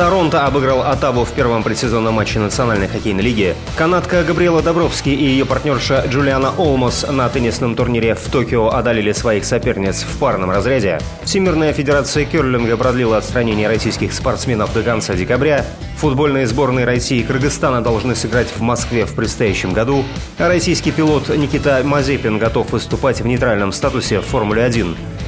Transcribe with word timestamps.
Торонто 0.00 0.46
обыграл 0.46 0.80
Атаву 0.80 1.26
в 1.26 1.32
первом 1.32 1.62
предсезонном 1.62 2.14
матче 2.14 2.38
Национальной 2.38 2.88
хоккейной 2.88 3.22
лиги. 3.22 3.54
Канадка 3.76 4.24
Габриэла 4.24 4.62
Добровский 4.62 5.14
и 5.14 5.26
ее 5.26 5.44
партнерша 5.44 6.06
Джулиана 6.08 6.52
Олмос 6.56 7.04
на 7.06 7.28
теннисном 7.28 7.76
турнире 7.76 8.14
в 8.14 8.22
Токио 8.30 8.70
одолели 8.70 9.12
своих 9.12 9.44
соперниц 9.44 10.04
в 10.04 10.18
парном 10.18 10.52
разряде. 10.52 11.00
Всемирная 11.24 11.74
федерация 11.74 12.24
керлинга 12.24 12.78
продлила 12.78 13.18
отстранение 13.18 13.68
российских 13.68 14.14
спортсменов 14.14 14.72
до 14.72 14.82
конца 14.82 15.12
декабря. 15.12 15.66
Футбольные 15.98 16.46
сборные 16.46 16.86
России 16.86 17.18
и 17.18 17.22
Кыргызстана 17.22 17.82
должны 17.82 18.14
сыграть 18.14 18.48
в 18.48 18.62
Москве 18.62 19.04
в 19.04 19.14
предстоящем 19.14 19.74
году. 19.74 20.06
Российский 20.38 20.92
пилот 20.92 21.28
Никита 21.28 21.82
Мазепин 21.84 22.38
готов 22.38 22.72
выступать 22.72 23.20
в 23.20 23.26
нейтральном 23.26 23.70
статусе 23.70 24.20
в 24.20 24.24
Формуле-1. 24.24 24.96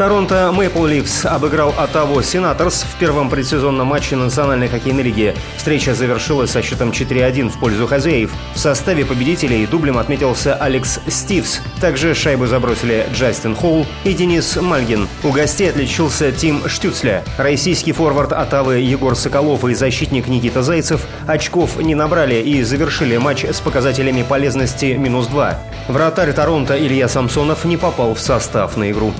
Торонто 0.00 0.50
Мэйпл 0.50 0.86
Ливс 0.86 1.26
обыграл 1.26 1.74
Оттаву 1.76 2.22
Сенаторс 2.22 2.84
в 2.90 2.98
первом 2.98 3.28
предсезонном 3.28 3.88
матче 3.88 4.16
Национальной 4.16 4.66
хоккейной 4.66 5.02
лиги. 5.02 5.34
Встреча 5.58 5.92
завершилась 5.92 6.52
со 6.52 6.62
счетом 6.62 6.88
4-1 6.88 7.50
в 7.50 7.60
пользу 7.60 7.86
хозяев. 7.86 8.32
В 8.54 8.58
составе 8.58 9.04
победителей 9.04 9.66
дублем 9.66 9.98
отметился 9.98 10.54
Алекс 10.54 11.00
Стивс. 11.06 11.60
Также 11.82 12.14
шайбы 12.14 12.46
забросили 12.46 13.06
Джастин 13.12 13.54
Холл 13.54 13.86
и 14.04 14.14
Денис 14.14 14.56
Мальгин. 14.56 15.06
У 15.22 15.32
гостей 15.32 15.68
отличился 15.68 16.32
Тим 16.32 16.66
Штюцля. 16.66 17.22
Российский 17.36 17.92
форвард 17.92 18.32
Оттавы 18.32 18.78
Егор 18.78 19.14
Соколов 19.14 19.66
и 19.66 19.74
защитник 19.74 20.28
Никита 20.28 20.62
Зайцев 20.62 21.02
очков 21.26 21.76
не 21.76 21.94
набрали 21.94 22.36
и 22.36 22.62
завершили 22.62 23.18
матч 23.18 23.44
с 23.44 23.60
показателями 23.60 24.22
полезности 24.22 24.94
минус 24.94 25.26
2. 25.26 25.58
Вратарь 25.88 26.32
Торонто 26.32 26.74
Илья 26.78 27.06
Самсонов 27.06 27.66
не 27.66 27.76
попал 27.76 28.14
в 28.14 28.20
состав 28.20 28.78
на 28.78 28.90
игру. 28.90 29.12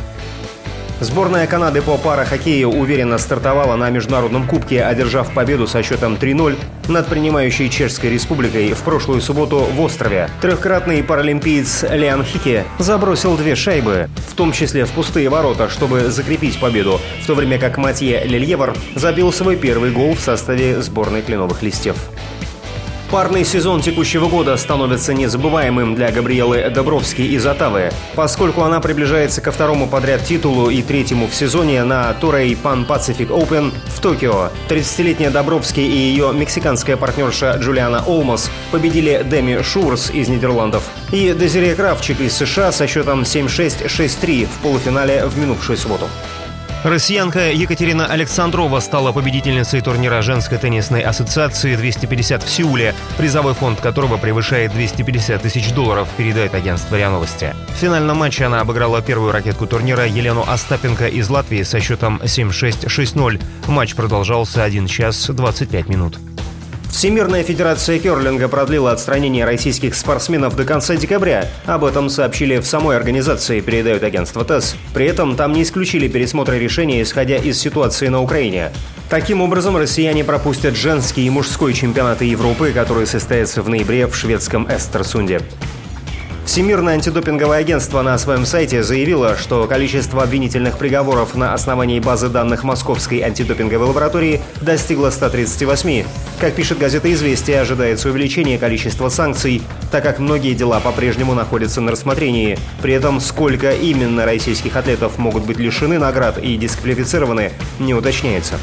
Сборная 1.01 1.47
Канады 1.47 1.81
по 1.81 1.97
парахоккею 1.97 2.69
уверенно 2.69 3.17
стартовала 3.17 3.75
на 3.75 3.89
Международном 3.89 4.47
кубке, 4.47 4.84
одержав 4.84 5.33
победу 5.33 5.67
со 5.67 5.83
счетом 5.83 6.17
3-0 6.17 6.59
над 6.89 7.06
принимающей 7.06 7.70
Чешской 7.70 8.11
Республикой 8.11 8.75
в 8.75 8.83
прошлую 8.83 9.23
субботу 9.23 9.61
в 9.61 9.81
острове. 9.81 10.28
Трехкратный 10.43 11.03
паралимпиец 11.03 11.84
Лиан 11.91 12.23
Хике 12.23 12.65
забросил 12.78 13.39
две 13.39 13.55
шайбы, 13.56 14.11
в 14.28 14.34
том 14.34 14.53
числе 14.53 14.84
в 14.84 14.91
пустые 14.91 15.31
ворота, 15.31 15.71
чтобы 15.71 16.11
закрепить 16.11 16.61
победу, 16.61 17.01
в 17.23 17.27
то 17.27 17.34
время 17.34 17.59
как 17.59 17.78
Матье 17.78 18.23
Лельевар 18.25 18.75
забил 18.95 19.33
свой 19.33 19.56
первый 19.56 19.93
гол 19.93 20.15
в 20.15 20.21
составе 20.21 20.83
сборной 20.83 21.23
кленовых 21.23 21.62
листьев. 21.62 21.97
Парный 23.11 23.44
сезон 23.44 23.80
текущего 23.80 24.28
года 24.28 24.56
становится 24.56 25.12
незабываемым 25.12 25.97
для 25.97 26.12
Габриэлы 26.12 26.70
Добровски 26.70 27.22
из 27.22 27.44
Отавы, 27.44 27.91
поскольку 28.14 28.62
она 28.62 28.78
приближается 28.78 29.41
ко 29.41 29.50
второму 29.50 29.89
подряд 29.89 30.22
титулу 30.22 30.70
и 30.70 30.80
третьему 30.80 31.27
в 31.27 31.34
сезоне 31.34 31.83
на 31.83 32.14
Турей 32.14 32.55
Pan 32.55 32.86
Pacific 32.86 33.27
Open 33.27 33.72
в 33.86 34.00
Токио. 34.00 34.50
30-летняя 34.69 35.31
Добровски 35.31 35.81
и 35.81 35.97
ее 35.97 36.33
мексиканская 36.33 36.97
партнерша 36.97 37.56
Джулиана 37.58 38.05
Олмос 38.06 38.48
победили 38.70 39.27
Деми 39.28 39.61
Шурс 39.61 40.11
из 40.11 40.28
Нидерландов 40.28 40.84
и 41.11 41.34
Дезире 41.36 41.75
Кравчик 41.75 42.20
из 42.20 42.36
США 42.36 42.70
со 42.70 42.86
счетом 42.86 43.22
7-6-6-3 43.22 44.47
в 44.47 44.62
полуфинале 44.62 45.27
в 45.27 45.36
минувшую 45.36 45.77
субботу. 45.77 46.06
Россиянка 46.83 47.53
Екатерина 47.53 48.07
Александрова 48.07 48.81
стала 48.81 49.13
победительницей 49.13 49.83
турнира 49.83 50.23
женской 50.23 50.57
теннисной 50.57 51.03
ассоциации 51.03 51.77
250 51.77 52.43
в 52.43 52.49
Сеуле, 52.49 52.95
призовой 53.19 53.53
фонд 53.53 53.81
которого 53.83 54.17
превышает 54.17 54.73
250 54.73 55.43
тысяч 55.43 55.73
долларов, 55.73 56.09
передает 56.17 56.55
агентство 56.55 56.97
РИА 56.97 57.11
Новости. 57.11 57.55
В 57.69 57.79
финальном 57.79 58.17
матче 58.17 58.47
она 58.47 58.63
обыграла 58.63 59.03
первую 59.03 59.31
ракетку 59.31 59.67
турнира 59.67 60.07
Елену 60.07 60.43
Остапенко 60.49 61.07
из 61.07 61.29
Латвии 61.29 61.65
со 61.65 61.81
счетом 61.81 62.19
7-6-6-0. 62.23 63.43
Матч 63.69 63.95
продолжался 63.95 64.65
1 64.65 64.87
час 64.87 65.27
25 65.29 65.89
минут. 65.89 66.19
Всемирная 66.91 67.45
федерация 67.45 67.99
керлинга 67.99 68.49
продлила 68.49 68.91
отстранение 68.93 69.45
российских 69.45 69.95
спортсменов 69.95 70.56
до 70.56 70.65
конца 70.65 70.97
декабря. 70.97 71.49
Об 71.65 71.84
этом 71.84 72.11
сообщили 72.11 72.59
в 72.59 72.67
самой 72.67 72.97
организации, 72.97 73.61
передает 73.61 74.03
агентство 74.03 74.45
ТАСС. 74.45 74.75
При 74.93 75.06
этом 75.06 75.37
там 75.37 75.53
не 75.53 75.62
исключили 75.62 76.09
пересмотра 76.09 76.55
решения, 76.55 77.00
исходя 77.00 77.37
из 77.37 77.59
ситуации 77.59 78.09
на 78.09 78.21
Украине. 78.21 78.71
Таким 79.09 79.41
образом, 79.41 79.77
россияне 79.77 80.25
пропустят 80.25 80.77
женский 80.77 81.27
и 81.27 81.31
мужской 81.31 81.73
чемпионаты 81.73 82.27
Европы, 82.27 82.73
которые 82.73 83.06
состоятся 83.06 83.62
в 83.62 83.69
ноябре 83.69 84.06
в 84.06 84.15
шведском 84.15 84.69
Эстерсунде. 84.71 85.41
Всемирное 86.45 86.95
антидопинговое 86.95 87.59
агентство 87.59 88.03
на 88.03 88.19
своем 88.19 88.45
сайте 88.45 88.83
заявило, 88.83 89.37
что 89.37 89.67
количество 89.69 90.23
обвинительных 90.23 90.78
приговоров 90.78 91.37
на 91.37 91.55
основании 91.55 92.01
базы 92.01 92.28
данных 92.28 92.65
Московской 92.65 93.21
антидопинговой 93.21 93.87
лаборатории 93.87 94.41
достигло 94.61 95.11
138. 95.11 96.05
Как 96.41 96.55
пишет 96.55 96.79
газета 96.79 97.12
«Известия», 97.12 97.61
ожидается 97.61 98.09
увеличение 98.09 98.59
количества 98.59 99.11
санкций, 99.11 99.62
так 99.93 100.03
как 100.03 100.19
многие 100.19 100.55
дела 100.55 100.81
по-прежнему 100.81 101.34
находятся 101.34 101.81
на 101.81 101.93
рассмотрении. 101.93 102.59
При 102.83 102.95
этом 102.95 103.21
сколько 103.21 103.71
именно 103.71 104.25
российских 104.25 104.75
атлетов 104.77 105.19
могут 105.19 105.45
быть 105.45 105.59
лишены 105.59 105.99
наград 105.99 106.39
и 106.39 106.56
дисквалифицированы, 106.56 107.53
не 107.79 107.95
уточняется. 107.95 108.56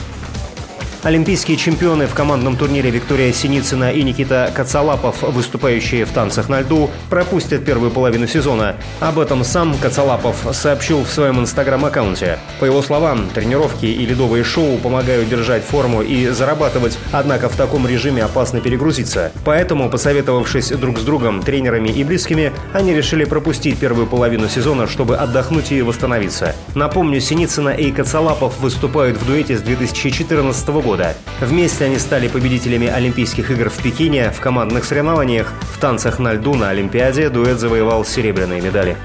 Олимпийские 1.08 1.56
чемпионы 1.56 2.06
в 2.06 2.14
командном 2.14 2.58
турнире 2.58 2.90
Виктория 2.90 3.32
Синицына 3.32 3.94
и 3.94 4.04
Никита 4.04 4.52
Кацалапов, 4.54 5.22
выступающие 5.22 6.04
в 6.04 6.12
танцах 6.12 6.50
на 6.50 6.60
льду, 6.60 6.90
пропустят 7.10 7.64
первую 7.64 7.92
половину 7.92 8.28
сезона. 8.28 8.76
Об 9.00 9.18
этом 9.18 9.46
сам 9.46 9.78
Кацалапов 9.78 10.36
сообщил 10.52 11.06
в 11.06 11.10
своем 11.10 11.40
инстаграм-аккаунте. 11.40 12.40
По 12.60 12.66
его 12.66 12.82
словам, 12.82 13.30
тренировки 13.34 13.86
и 13.86 14.06
ледовые 14.06 14.44
шоу 14.44 14.78
помогают 14.80 15.30
держать 15.30 15.64
форму 15.64 16.02
и 16.02 16.28
зарабатывать, 16.28 17.00
однако 17.14 17.48
в 17.48 17.56
таком 17.56 17.88
режиме 17.88 18.26
опасно 18.26 18.60
перегрузиться. 18.60 19.32
Поэтому, 19.46 19.90
посоветовавшись 19.90 20.72
друг 20.72 21.00
с 21.00 21.04
другом, 21.04 21.42
тренерами 21.42 21.88
и 21.88 22.04
близкими, 22.04 22.52
они 22.74 22.94
решили 22.94 23.24
пропустить 23.24 23.80
первую 23.80 24.08
половину 24.08 24.50
сезона, 24.50 24.88
чтобы 24.88 25.16
отдохнуть 25.16 25.72
и 25.72 25.82
восстановиться. 25.82 26.54
Напомню, 26.76 27.22
Синицына 27.22 27.70
и 27.70 27.94
Кацалапов 27.94 28.60
выступают 28.60 29.16
в 29.16 29.26
дуэте 29.26 29.58
с 29.58 29.62
2014 29.62 30.68
года 30.68 30.97
года. 30.98 31.16
Вместе 31.40 31.86
они 31.86 32.00
стали 32.00 32.28
победителями 32.28 32.88
Олимпийских 32.88 33.52
игр 33.52 33.70
в 33.70 33.78
Пекине 33.82 34.32
в 34.32 34.40
командных 34.40 34.86
соревнованиях. 34.86 35.54
В 35.74 35.80
танцах 35.80 36.20
на 36.20 36.34
льду 36.34 36.56
на 36.56 36.70
Олимпиаде 36.70 37.30
дуэт 37.30 37.60
завоевал 37.60 38.04
серебряные 38.04 38.62
медали. 38.62 38.98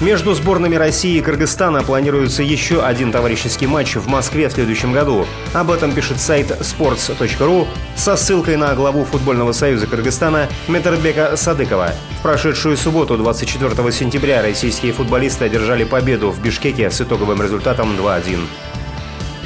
Между 0.00 0.34
сборными 0.34 0.74
России 0.74 1.18
и 1.18 1.20
Кыргызстана 1.20 1.84
планируется 1.84 2.42
еще 2.42 2.84
один 2.84 3.12
товарищеский 3.12 3.68
матч 3.68 3.94
в 3.94 4.08
Москве 4.08 4.48
в 4.48 4.52
следующем 4.52 4.92
году. 4.92 5.24
Об 5.52 5.70
этом 5.70 5.92
пишет 5.92 6.20
сайт 6.20 6.50
sports.ru 6.50 7.68
со 7.94 8.16
ссылкой 8.16 8.56
на 8.56 8.74
главу 8.74 9.04
футбольного 9.04 9.52
союза 9.52 9.86
Кыргызстана 9.86 10.48
Метербека 10.66 11.36
Садыкова. 11.36 11.92
В 12.18 12.22
прошедшую 12.22 12.76
субботу, 12.76 13.16
24 13.16 13.92
сентября, 13.92 14.42
российские 14.42 14.92
футболисты 14.92 15.44
одержали 15.44 15.84
победу 15.84 16.32
в 16.32 16.42
Бишкеке 16.42 16.90
с 16.90 17.00
итоговым 17.00 17.40
результатом 17.40 17.92
2-1. 17.96 18.40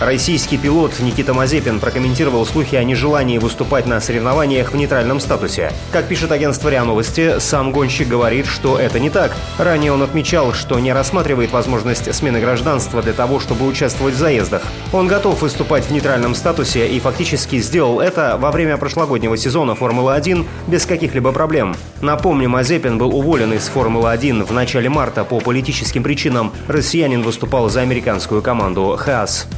Российский 0.00 0.58
пилот 0.58 1.00
Никита 1.00 1.34
Мазепин 1.34 1.80
прокомментировал 1.80 2.46
слухи 2.46 2.76
о 2.76 2.84
нежелании 2.84 3.38
выступать 3.38 3.84
на 3.86 4.00
соревнованиях 4.00 4.70
в 4.70 4.76
нейтральном 4.76 5.18
статусе. 5.18 5.72
Как 5.90 6.06
пишет 6.06 6.30
агентство 6.30 6.68
РИА 6.68 6.84
Новости, 6.84 7.40
сам 7.40 7.72
гонщик 7.72 8.06
говорит, 8.06 8.46
что 8.46 8.78
это 8.78 9.00
не 9.00 9.10
так. 9.10 9.32
Ранее 9.58 9.92
он 9.92 10.00
отмечал, 10.02 10.52
что 10.52 10.78
не 10.78 10.92
рассматривает 10.92 11.50
возможность 11.50 12.14
смены 12.14 12.40
гражданства 12.40 13.02
для 13.02 13.12
того, 13.12 13.40
чтобы 13.40 13.66
участвовать 13.66 14.14
в 14.14 14.18
заездах. 14.18 14.62
Он 14.92 15.08
готов 15.08 15.42
выступать 15.42 15.86
в 15.86 15.90
нейтральном 15.90 16.36
статусе 16.36 16.86
и 16.86 17.00
фактически 17.00 17.58
сделал 17.58 17.98
это 17.98 18.36
во 18.40 18.52
время 18.52 18.76
прошлогоднего 18.76 19.36
сезона 19.36 19.74
Формулы-1 19.74 20.46
без 20.68 20.86
каких-либо 20.86 21.32
проблем. 21.32 21.74
Напомню, 22.02 22.48
Мазепин 22.48 22.98
был 22.98 23.12
уволен 23.16 23.52
из 23.52 23.66
Формулы-1 23.66 24.44
в 24.44 24.52
начале 24.52 24.88
марта 24.88 25.24
по 25.24 25.40
политическим 25.40 26.04
причинам. 26.04 26.52
Россиянин 26.68 27.22
выступал 27.22 27.68
за 27.68 27.80
американскую 27.80 28.42
команду 28.42 28.96
«Хаас». 28.96 29.48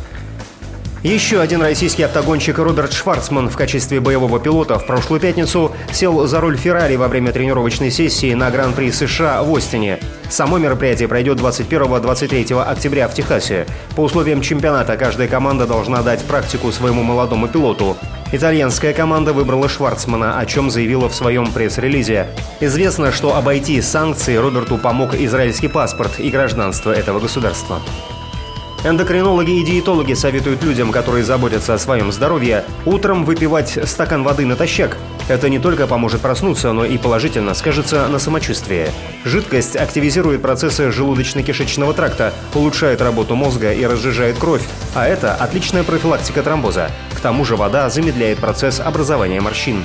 Еще 1.02 1.40
один 1.40 1.62
российский 1.62 2.02
автогонщик 2.02 2.58
Роберт 2.58 2.92
Шварцман 2.92 3.48
в 3.48 3.56
качестве 3.56 4.00
боевого 4.00 4.38
пилота 4.38 4.78
в 4.78 4.86
прошлую 4.86 5.18
пятницу 5.18 5.72
сел 5.92 6.26
за 6.26 6.42
руль 6.42 6.58
Феррари 6.58 6.96
во 6.96 7.08
время 7.08 7.32
тренировочной 7.32 7.90
сессии 7.90 8.34
на 8.34 8.50
Гран-при 8.50 8.90
США 8.92 9.42
в 9.42 9.56
Остине. 9.56 9.98
Само 10.28 10.58
мероприятие 10.58 11.08
пройдет 11.08 11.40
21-23 11.40 12.62
октября 12.62 13.08
в 13.08 13.14
Техасе. 13.14 13.66
По 13.96 14.02
условиям 14.02 14.42
чемпионата 14.42 14.98
каждая 14.98 15.26
команда 15.26 15.66
должна 15.66 16.02
дать 16.02 16.22
практику 16.24 16.70
своему 16.70 17.02
молодому 17.02 17.48
пилоту. 17.48 17.96
Итальянская 18.30 18.92
команда 18.92 19.32
выбрала 19.32 19.70
Шварцмана, 19.70 20.38
о 20.38 20.44
чем 20.44 20.70
заявила 20.70 21.08
в 21.08 21.14
своем 21.14 21.50
пресс-релизе. 21.50 22.26
Известно, 22.60 23.10
что 23.10 23.34
обойти 23.34 23.80
санкции 23.80 24.36
Роберту 24.36 24.76
помог 24.76 25.14
израильский 25.14 25.68
паспорт 25.68 26.20
и 26.20 26.28
гражданство 26.28 26.92
этого 26.92 27.20
государства. 27.20 27.80
Эндокринологи 28.82 29.60
и 29.60 29.62
диетологи 29.62 30.14
советуют 30.14 30.62
людям, 30.62 30.90
которые 30.90 31.22
заботятся 31.22 31.74
о 31.74 31.78
своем 31.78 32.10
здоровье, 32.10 32.64
утром 32.86 33.26
выпивать 33.26 33.78
стакан 33.84 34.22
воды 34.24 34.46
натощак. 34.46 34.96
Это 35.28 35.50
не 35.50 35.58
только 35.58 35.86
поможет 35.86 36.22
проснуться, 36.22 36.72
но 36.72 36.86
и 36.86 36.96
положительно 36.96 37.52
скажется 37.52 38.08
на 38.08 38.18
самочувствии. 38.18 38.88
Жидкость 39.24 39.76
активизирует 39.76 40.40
процессы 40.40 40.88
желудочно-кишечного 40.88 41.92
тракта, 41.92 42.32
улучшает 42.54 43.02
работу 43.02 43.34
мозга 43.34 43.70
и 43.70 43.84
разжижает 43.84 44.38
кровь, 44.38 44.62
а 44.94 45.06
это 45.06 45.34
отличная 45.34 45.84
профилактика 45.84 46.42
тромбоза. 46.42 46.90
К 47.14 47.20
тому 47.20 47.44
же 47.44 47.56
вода 47.56 47.90
замедляет 47.90 48.38
процесс 48.38 48.80
образования 48.80 49.42
морщин. 49.42 49.84